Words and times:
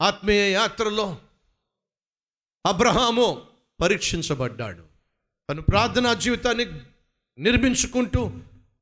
ఆత్మీయ 0.00 0.52
యాత్రలో 0.52 1.18
అబ్రహాము 2.66 3.42
పరీక్షించబడ్డాడు. 3.80 4.84
తను 5.50 5.62
ప్రార్థనా 5.62 6.14
జీవితాన్ని 6.14 6.66
నిర్మించుకుంటూ 7.38 8.30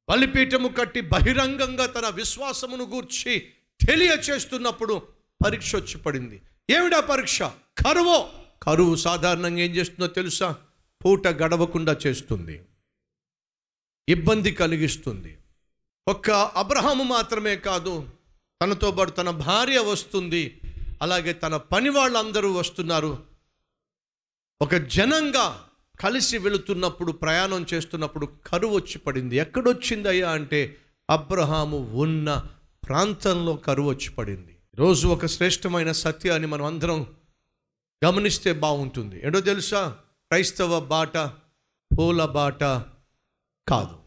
బలిపీఠము 0.08 0.69
కట్టి 0.69 1.00
బహిరంగంగా 1.00 1.87
తన 1.87 2.08
విశ్వాసమును 2.08 2.85
గూర్చి 2.85 3.53
తెలియచేస్తున్నప్పుడు 3.88 5.02
పరీక్ష 5.46 5.77
వచ్చి 5.77 5.98
పడింది. 5.98 6.42
ఏమిటా 6.70 7.00
పరీక్ష? 7.00 7.42
కరువు? 7.78 8.28
కరువు 8.62 8.96
సాధారణంగా 8.96 9.58
ఏం 9.58 9.70
చేస్తుందో 9.70 10.06
తెలుసా? 10.06 10.56
పూట 11.04 11.26
గడవకుండా 11.26 11.96
చేస్తుంది. 12.06 12.62
ఇబ్బంది 14.08 14.52
కలిగిస్తుంది. 14.52 15.38
ఒక్క 16.08 16.30
అబ్రహాము 16.30 17.04
మాత్రమే 17.04 17.56
కాదు 17.56 18.08
తనతో 18.62 18.90
పాటు 18.90 19.10
తన 19.10 19.30
భార్య 19.30 19.78
వస్తుంది. 19.78 20.60
అలాగే 21.03 21.33
తన 21.33 21.57
పని 21.57 21.89
వాళ్ళందరూ 21.89 22.53
వస్తున్నారు. 22.53 23.25
ఒక 24.62 24.75
జనంగా 24.75 25.69
కలిసి 26.01 26.39
వెళుతున్నప్పుడు 26.39 27.12
ప్రయాణం 27.12 27.67
చేస్తున్నప్పుడు 27.75 28.27
కరువు 28.47 28.77
వచ్చి 28.77 28.98
పడింది. 28.98 29.37
ఎక్కడొచ్చిందయ్యా 29.37 30.30
అంటే 30.30 30.77
అబ్రహాము 31.11 31.79
ఉన్న 31.79 32.47
ప్రాంతంలో 32.84 33.57
కరువు 33.57 33.91
వచ్చి 33.91 34.11
పడింది. 34.11 34.59
రోజు 34.75 35.09
ఒక 35.09 35.27
శ్రేష్టమైన 35.27 35.93
సత్యాన్ని 35.93 36.48
మనం 36.48 36.65
అందరం 36.65 37.15
గమనిస్తే 38.05 38.53
బాగుంటుంది. 38.53 39.27
ఏంటో 39.27 39.41
తెలుసా? 39.41 39.89
క్రైస్తవ 40.31 40.81
బాట 40.81 41.17
పూల 41.98 42.25
బాట 42.25 42.65
కాదు. 43.69 43.98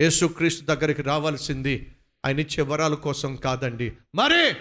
యేసుక్రీస్తు 0.00 0.64
దగ్గరికి 0.64 1.02
రావాల్సింది 1.02 1.96
ఆయన 2.26 2.40
ఇచ్చే 2.40 2.62
వరాల 2.62 2.94
కోసం 2.94 3.36
కాదండి. 3.36 3.96
మరే 4.14 4.56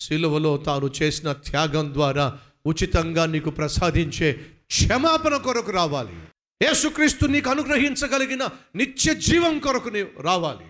సిలువలో 0.00 0.56
తాను 0.56 0.92
చేసిన 1.02 1.32
త్యాగం 1.32 1.94
ద్వారా 1.94 2.38
ఉచితంగా 2.66 3.26
నీకు 3.26 3.50
ప్రసాదించే 3.50 4.32
క్షమాపణ 4.66 5.36
కొరకు 5.36 5.70
రావాలి. 5.70 6.16
యేసుక్రీస్తు 6.62 7.26
నీకు 7.26 7.50
అనుగ్రహించగలిగిన 7.50 8.48
నిత్య 8.74 9.14
జీవం 9.14 9.58
కొరకు 9.58 9.88
నీవు 9.88 10.22
రావాలి. 10.22 10.66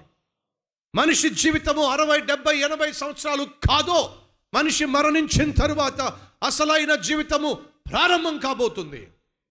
మనిషి 0.95 1.31
జీవితము 1.31 1.83
అరవై 1.83 2.21
డెబ్బై 2.21 2.59
ఎనభై 2.59 2.93
సంవత్సరాలు 2.93 3.45
కాదో 3.45 4.15
మనిషి 4.55 4.85
మరణించిన 4.85 5.51
తరువాత 5.51 6.01
అసలైన 6.43 6.95
జీవితము 6.95 7.53
ప్రారంభం 7.93 8.39
కాబోతుంది. 8.39 9.09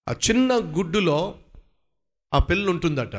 ఆ 0.10 0.12
చిన్న 0.12 0.54
గుడ్డులో 0.54 1.40
ఆ 2.34 2.40
పిల్ల 2.40 2.70
ఉంటుందట. 2.70 3.16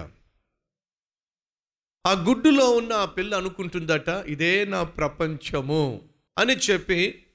ఆ 2.07 2.13
గుడ్డులో 2.13 2.71
ఉన్న 2.71 2.93
ఆ 2.93 3.05
పిల్ల 3.05 3.37
అనుకుంటుందట 3.37 4.09
ఇదే 4.09 4.65
నా 4.65 4.83
ప్రపంచము. 4.83 6.08
అని 6.39 6.53
చెప్పి 6.53 7.27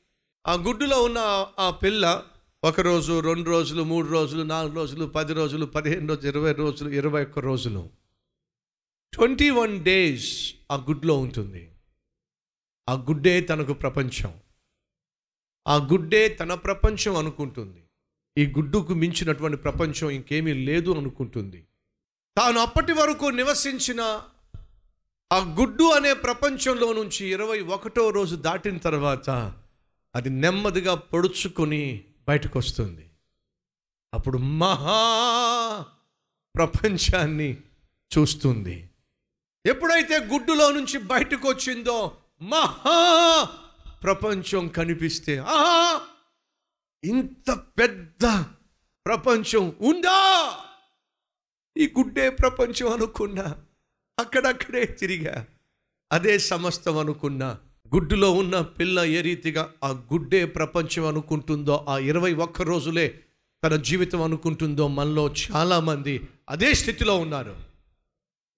ఆ 0.47 0.53
గుడ్డులో 0.53 1.03
ఉన్న 1.03 1.47
ఆ 1.59 1.69
పిల్ల 1.69 2.23
ఒక 2.63 2.79
రోజు 2.79 3.19
రెండు 3.19 3.49
రోజులు 3.49 3.83
మూడు 3.83 4.07
రోజులు 4.07 4.43
నాలుగు 4.43 4.75
రోజులు 4.75 5.05
పది 5.05 5.33
రోజులు 5.33 5.65
పదిహేను 5.65 6.07
రోజులు 6.07 6.27
ఇరవై 6.27 6.51
రోజులు 6.51 6.89
ఇరవై 6.89 7.21
ఒక్క 7.23 7.39
రోజులు. 7.39 7.89
ట్వంటీ 9.13 9.49
వన్ 9.49 9.83
డేస్ 9.83 10.55
ఆ 10.71 10.75
గుడ్లో 10.75 11.17
ఉంటుంది. 11.17 11.71
ఆ 12.89 12.93
గుడ్డే 12.93 13.41
తనకు 13.41 13.73
ప్రపంచం. 13.73 14.33
ఆ 15.67 15.75
గుడ్డే 15.75 16.29
తన 16.29 16.53
ప్రపంచం 16.53 17.15
అనుకుంటుంది. 17.15 17.83
ఈ 18.37 18.45
గుడ్డుకు 18.45 18.93
మించినటువంటి 18.93 19.57
ప్రపంచం 19.57 20.09
ఇంకేమీ 20.09 20.53
లేదు 20.53 20.91
అనుకుంటుంది. 20.91 21.67
తాను 22.37 22.59
అప్పటి 22.59 22.93
వరకు 22.93 23.25
నివసించిన 23.25 24.21
ఆ 25.33 25.39
గుడ్డు 25.39 25.83
అనే 25.83 26.13
ప్రపంచంలో 26.13 26.93
నుంచి 26.93 27.27
ఇరవై 27.27 27.59
ఒకటో 27.59 28.09
రోజు 28.09 28.35
దాటిన 28.35 28.77
తర్వాత 28.77 29.29
అది 30.15 30.29
నెమ్మదిగా 30.29 30.95
పొడుచుకొని 30.95 32.05
బయటకు 32.27 32.59
వస్తుంది 32.59 33.11
అప్పుడు 34.13 34.37
మహా 34.37 34.99
ప్రపంచాన్ని 36.55 37.57
చూస్తుంది. 38.11 38.89
ఎప్పుడైతే 39.65 40.19
గుడ్డులో 40.19 40.71
నుంచి 40.71 40.97
బయటకు 40.97 41.49
వచ్చిందో 41.49 42.17
మహా 42.41 42.97
ప్రపంచం 44.01 44.67
కనిపిస్తే 44.67 45.37
ఆహా! 45.37 46.01
ఇంత 47.03 47.51
పెద్ద 47.51 48.25
ప్రపంచం 49.05 49.75
ఉందా? 49.81 50.19
ఈ 51.77 51.93
గుడ్డే 51.97 52.29
ప్రపంచం 52.29 52.91
అనుకున్నా. 52.91 53.65
అక్కడక్కడే 54.19 54.85
తిరిగా. 54.85 55.45
అదే 56.11 56.39
సమస్తం 56.39 56.97
అనుకున్నా 56.97 57.57
గుడ్డులో 57.93 58.31
ఉన్న 58.31 58.61
పిల్ల 58.61 58.99
ఏ 58.99 59.21
రీతిగా 59.21 59.71
ఆ 59.83 59.89
గుడ్డే 59.89 60.45
ప్రపంచం 60.45 61.05
అనుకుంటుందో 61.05 61.85
ఆ 61.89 61.97
ఇరవై 61.97 62.33
ఒక్క 62.33 62.61
రోజులే 62.61 63.19
తన 63.63 63.75
జీవితం 63.75 64.21
అనుకుంటుందో 64.21 64.87
మనలో 64.87 65.33
చాలామంది 65.51 66.21
అదే 66.49 66.73
స్థితిలో 66.73 67.17
ఉన్నారు. 67.17 67.55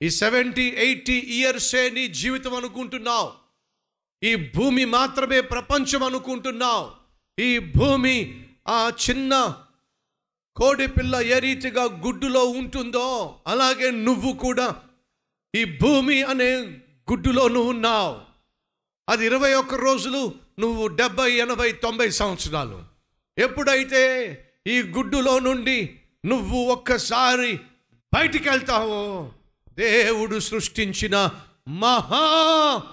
ఈ 0.02 0.10
సెవెంటీ 0.10 0.64
ఎయిటీ 0.64 1.14
ఇయర్సే 1.14 1.90
నీ 1.90 2.08
జీవితం 2.08 2.54
అనుకుంటున్నావు? 2.54 3.32
ఈ 4.26 4.36
భూమి 4.36 4.86
మాత్రమే 4.86 5.42
ప్రపంచం 5.42 6.04
అనుకుంటున్నావు? 6.04 6.92
ఈ 7.42 7.60
భూమి 7.60 8.46
ఆ 8.68 8.92
చిన్న 9.10 9.56
కోడి 10.56 10.88
పిల్ల 10.88 11.16
ఏ 11.16 11.40
రీతిగా 11.40 11.84
గుడ్డులో 11.84 12.46
ఉంటుందో 12.46 13.36
అలాగే 13.48 13.92
నువ్వు 13.92 14.34
కూడా 14.34 14.82
ఈ 15.56 15.66
భూమి 15.66 16.24
అనే 16.24 16.62
గుడ్డులో 17.12 17.48
నువ్వు 17.48 17.70
ఉన్నావు. 17.70 18.18
అది 19.10 19.26
ఇరవై 19.26 19.54
ఒక్క 19.54 19.76
రోజులు 19.76 20.34
నువ్వు 20.60 20.88
డెబ్బై 20.88 21.32
ఎనభై 21.32 21.72
తొంభై 21.72 22.10
సంవత్సరాలు. 22.10 22.84
ఎప్పుడైతే 23.38 24.02
ఈ 24.68 24.82
గుడ్డులో 24.82 25.40
నుండి 25.40 26.00
నువ్వు 26.26 26.58
ఒక్కసారి 26.58 27.60
బయటికి 28.14 28.50
వెళ్తావో 28.50 29.32
దేవుడు 29.78 30.40
సృష్టించిన 30.40 31.30
మహా 31.68 32.84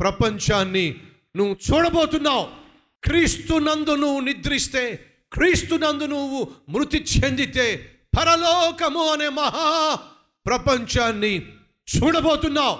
ప్రపంచాన్ని 0.00 1.00
నువ్వు 1.36 1.56
చూడబోతున్నావు. 1.72 2.48
క్రీస్తునందు 3.04 3.94
నువ్వు 3.94 4.20
నిద్రిస్తే 4.20 5.06
క్రీస్తు 5.32 5.74
నందు 5.74 6.04
నువ్వు 6.04 6.52
మృతి 6.68 6.98
చెందితే 6.98 7.92
పరలోకము 8.18 9.06
అనే 9.06 9.28
మహా 9.28 9.94
ప్రపంచాన్ని 10.46 11.46
చూడబోతున్నావు. 11.88 12.76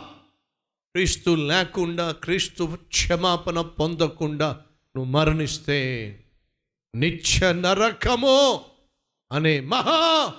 క్రీస్తు 0.95 1.31
లేకుండా 1.31 2.13
క్రీస్తు 2.13 2.79
క్షమాపణ 2.89 3.61
పొందకుండా 3.61 4.63
నువ్వు 4.97 5.11
మరణిస్తే 5.11 5.79
నిత్య 6.95 7.53
నరకము 7.53 8.65
అనే 9.33 9.61
మహా 9.61 10.35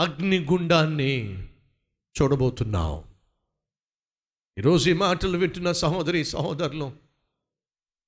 అగ్నిగుండాన్ని 0.00 1.42
చూడబోతున్నావు. 2.16 3.04
ఈరోజు 4.58 4.90
ఈ 4.90 4.92
మాటలు 4.92 5.38
వింటున్న 5.38 5.72
సహోదరి 5.72 6.24
సహోదరులు 6.24 6.92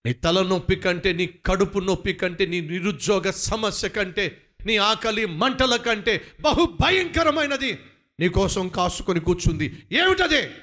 నీ 0.07 0.13
తలనొప్పి 0.13 0.77
కంటే 0.77 1.13
నీ 1.13 1.27
కడుపు 1.27 1.79
నొప్పి 1.79 2.13
కంటే 2.13 2.47
నీ 2.47 2.61
నిరుద్యోగ 2.61 3.31
సమస్య 3.31 3.89
కంటే 3.89 4.43
నీ 4.67 4.77
ఆకలి 4.77 5.27
మంటల 5.27 5.77
కంటే 5.77 6.15
బహు 6.41 6.77
భయంకరమైనది. 6.81 7.79
నీ 8.21 8.29
కోసం 8.29 8.69
కాసుకొని 8.69 9.21
కూర్చుంది. 9.21 9.87
ఏమిటదే? 9.93 10.55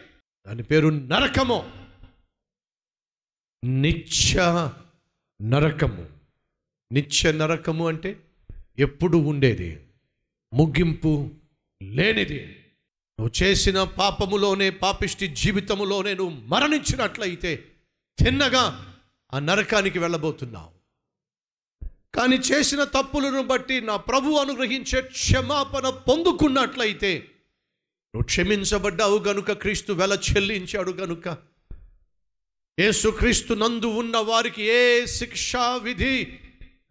దాని 0.47 0.63
పేరు 0.63 0.87
నరకము. 0.87 1.71
నిత్య 3.63 4.69
నరకము. 5.41 6.09
నిత్య 6.91 7.31
నరకము 7.31 7.87
అంటే 7.87 8.19
ఎప్పుడు 8.79 9.17
ఉండేది? 9.17 9.85
ముగింపు 10.53 11.31
లేనిది. 11.83 12.65
నువ్వు 13.19 13.43
చేసిన 13.43 13.83
పాపములోనే 13.83 14.69
పాపిష్టి 14.69 15.27
జీవితములోనే 15.27 16.13
నువ్వు 16.13 16.41
మరణించినట్లయితే 16.47 17.55
తిన్నగా 18.19 18.95
ఆ 19.33 19.39
నరకానికి 19.39 19.99
వెళ్ళబోతున్నావు. 19.99 20.77
కానీ 22.15 22.35
చేసిన 22.35 22.83
తప్పులను 22.83 23.43
బట్టి 23.43 23.81
నా 23.81 23.97
ప్రభు 23.97 24.31
అనుగ్రహించే 24.31 25.01
క్షమాపణ 25.01 25.89
పొందుకున్నట్లయితే 25.89 27.31
నువ్వు 28.15 28.25
క్షమించబడ్డావు 28.25 29.17
గనుక 29.19 29.51
క్రీస్తు 29.51 29.93
వెల 29.93 30.17
చెల్లించాడు 30.29 30.91
గనుక. 30.91 31.37
యేసుక్రీస్తు 32.79 33.53
నందు 33.53 33.85
ఉన్న 33.85 34.17
వారికి 34.17 34.63
ఏ 34.63 35.05
శిక్షా 35.05 35.75
విధి 35.75 36.39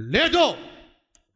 లేదో. 0.01 0.57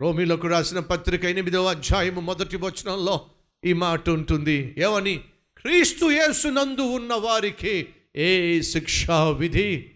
రోమిలకు 0.00 0.48
రాసిన 0.48 0.78
పత్రిక 0.78 1.24
ఎనిమిదవ 1.24 1.64
అధ్యాయము 1.64 2.20
మొదటి 2.20 2.56
వచనంలో 2.56 3.26
ఈ 3.64 3.72
మాట 3.72 4.10
ఉంటుంది. 4.10 4.74
ఏమని? 4.78 5.24
క్రీస్తు 5.56 6.06
యేసు 6.06 6.48
నందు 6.48 6.80
ఉన్న 6.80 7.14
వారికి 7.14 7.88
ఏ 8.16 8.60
శిక్షా 8.60 9.30
విధి 9.30 9.90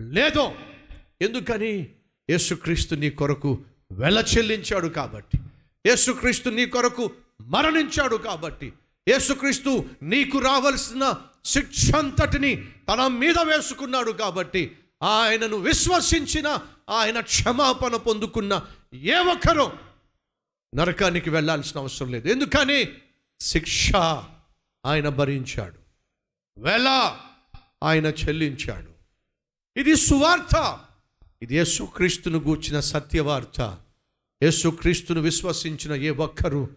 లేదో. 0.00 0.54
ఎందుకని? 1.22 1.86
యేసుక్రీస్తు 2.30 2.94
నీ 2.94 3.10
కొరకు 3.10 3.58
వెల 3.92 4.24
చెల్లించాడు 4.36 4.88
కాబట్టి. 4.88 5.38
యేసుక్రీస్తు 5.86 6.48
నీ 6.48 6.66
కొరకు 6.66 7.10
మరణించాడు 7.40 8.16
కాబట్టి. 8.16 8.72
యేసుక్రీస్తు 9.08 9.84
నీకు 10.02 10.38
రావలసిన 10.38 11.14
శిక్ష 11.44 11.94
అంతటిని 11.94 12.68
తన 12.92 13.06
మీద 13.06 13.38
వేసుకున్నాడు 13.38 14.10
కాబట్టి 14.10 14.76
ఆయనను 15.02 15.56
విశ్వసించిన 15.56 16.60
ఆయన 16.90 17.20
క్షమాపణ 17.20 17.96
పొందుకున్న 17.96 18.66
ఏ 18.94 19.14
ఒక్కరూ 19.14 19.70
నరకానికి 20.74 21.30
వెళ్ళాల్సిన 21.30 21.80
అవసరం 21.80 22.12
లేదు. 22.12 22.28
ఎందుకని? 22.28 22.88
శిక్ష 23.40 23.92
ఆయన 24.86 25.08
భరించాడు. 25.08 25.78
వెల 26.60 27.16
ఆయన 27.82 28.06
చెల్లించాడు. 28.06 28.90
ఇది 29.80 29.96
సువార్త. 29.96 30.78
ఇది 31.42 31.54
యేసుక్రీస్తును 31.54 32.38
గూర్చిన 32.38 32.80
సత్యవార్త. 32.80 33.78
యేసుక్రీస్తును 34.42 35.20
విశ్వసించిన 35.20 35.92
ఏ 35.92 36.10
ఒక్కరూ 36.10 36.68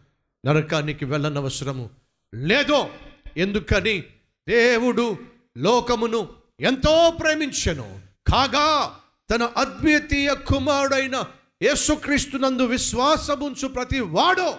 నరకానికి 0.45 1.05
వెళ్ళనవసరము 1.05 1.89
లేదో 2.35 2.89
ఎందుకని 3.37 4.03
దేవుడు 4.49 5.17
లోకమును 5.57 6.27
ఎంతో 6.59 7.13
ప్రేమించెను. 7.21 8.01
కాగా 8.27 8.99
తన 9.29 9.43
అద్వితీయ 9.43 10.35
కుమారుడైన 10.35 11.23
యేసుక్రీస్తునందు 11.63 12.63
విశ్వాసముంచు 12.63 13.67
ప్రతి 13.67 13.99
వాడో 13.99 14.57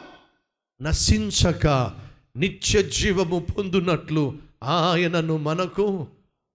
నశించక 0.83 1.67
నిత్య 2.37 2.83
జీవము 2.83 3.47
పొందునట్లు 3.59 4.39
ఆయనను 4.63 5.37
మనకు 5.37 6.09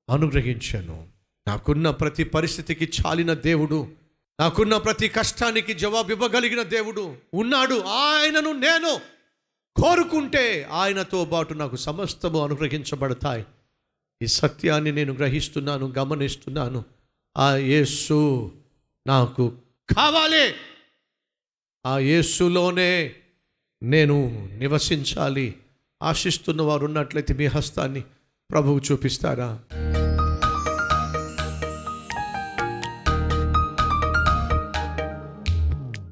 అనుగ్రహించను. 0.10 1.08
నాకున్న 1.48 1.92
ప్రతి 1.92 2.24
పరిస్థితికి 2.24 2.86
చాలిన 2.86 3.34
దేవుడు 3.34 3.88
నాకున్న 4.40 4.78
ప్రతి 4.78 5.08
కష్టానికి 5.10 5.74
జవాబు 5.74 6.12
ఇవ్వగలిగిన 6.12 6.62
దేవుడు 6.62 7.16
ఉన్నాడు. 7.34 7.82
ఆయనను 7.82 8.52
నేను 8.52 9.17
కోరుకుంటే 9.82 10.68
ఆయనతో 10.72 11.26
పాటు 11.26 11.54
నాకు 11.54 11.76
సమస్తము 11.76 12.44
అనుగ్రహించబడతాయి. 12.44 13.46
ఈ 14.22 14.28
సత్యాన్ని 14.28 14.92
నేను 14.92 15.14
గ్రహిస్తున్నాను 15.14 15.94
గమనిస్తున్నాను. 15.98 16.86
ఆ 17.38 17.56
యేసు 17.56 18.52
నాకు 19.08 19.54
కావాలి. 19.98 20.54
ఆ 21.86 22.00
యేసులోనే 22.00 23.16
నేను 23.84 24.50
నివసించాలి. 24.54 25.56
ఆశిస్తున్న 26.04 26.62
వారు 26.62 26.86
ఉన్నట్లయితే 26.86 27.34
మీ 27.34 27.46
హస్తాన్ని 27.46 28.04
ప్రభువు 28.52 28.82
చూపిస్తారా 28.92 29.60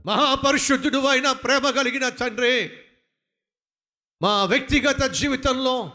మహాపరిశుద్ధుడు 0.06 0.98
అయిన 0.98 1.32
ప్రేమ 1.32 1.70
కలిగిన 1.70 2.10
తండ్రి 2.10 2.72
మా 4.22 4.46
వ్యక్తిగత 4.46 5.04
జీవితంలో 5.04 5.92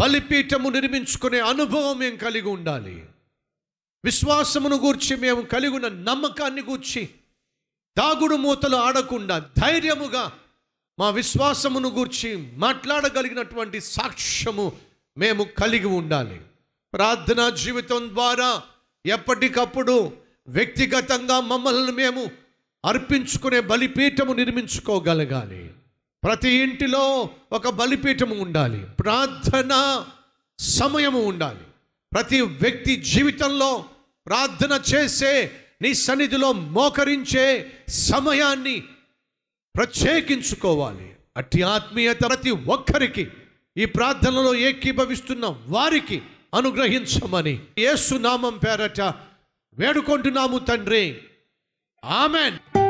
బలిపీఠము 0.00 0.70
నిర్మించుకునే 0.70 1.40
అనుభవం 1.40 1.98
మేము 1.98 2.16
కలిగి 2.16 2.48
ఉండాలి. 2.48 3.06
విశ్వాసమును 4.04 4.76
గూర్చి 4.76 5.16
మేము 5.16 5.42
కలిగి 5.42 5.70
ఉన్న 5.70 5.88
నమ్మకాన్ని 5.88 6.62
గూర్చి 6.62 7.08
దాగుడు 7.98 8.36
మూతలు 8.36 8.76
ఆడకుండా 8.76 9.38
ధైర్యముగా 9.38 10.32
మా 10.98 11.10
విశ్వాసమును 11.10 11.88
గూర్చి 11.88 12.36
మాట్లాడగలిగినటువంటి 12.54 13.80
సాక్ష్యము 13.80 14.72
మేము 15.18 15.44
కలిగి 15.44 15.86
ఉండాలి. 15.86 16.40
ప్రార్థనా 16.92 17.50
జీవితం 17.50 18.08
ద్వారా 18.08 18.62
ఎప్పటికప్పుడు 19.06 20.12
వ్యక్తిగతంగా 20.48 21.40
మమ్మల్ని 21.40 21.92
మేము 21.92 22.30
అర్పించుకునే 22.84 23.60
బలిపీఠము 23.60 24.32
నిర్మించుకోగలగాలి. 24.32 25.70
ప్రతి 26.24 26.50
ఇంటిలో 26.50 27.30
ఒక 27.52 27.68
బలిపీఠము 27.68 28.34
ఉండాలి. 28.34 28.86
ప్రార్థన 29.00 30.04
సమయము 30.58 31.22
ఉండాలి. 31.22 31.58
ప్రతి 32.14 32.40
వ్యక్తి 32.40 32.96
జీవితంలో 32.96 33.84
ప్రార్థన 34.26 34.82
చేసే 34.94 35.50
నీ 35.82 35.94
సన్నిధిలో 35.94 36.52
మోకరించే 36.52 37.72
సమయాన్ని 37.88 38.82
ప్రత్యేకించుకోవాలి. 39.76 41.16
అట్టి 41.36 41.62
ఆత్మీయత 41.62 42.20
ప్రతి 42.20 42.50
ఒక్కరికి 42.50 43.30
ఈ 43.76 43.84
ప్రార్థనలో 43.84 44.54
ఏకీభవిస్తున్న 44.54 45.56
వారికి 45.66 46.22
అనుగ్రహించమని 46.54 47.60
ఏసునామం 47.78 48.58
పేరట 48.58 49.00
వేడుకుంటున్నాము 49.74 50.58
తండ్రి. 50.58 51.18
ఆమెన్. 52.04 52.83